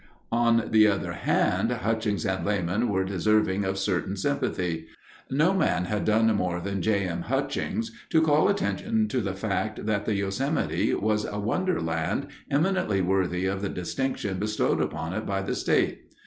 [0.31, 4.87] On the other hand, Hutchings and Lamon were deserving of certain sympathy.
[5.29, 7.03] No man had done more than J.
[7.07, 7.21] M.
[7.21, 13.45] Hutchings to call attention to the fact that the Yosemite was a wonderland, eminently worthy
[13.45, 16.01] of the distinction bestowed upon it by the state.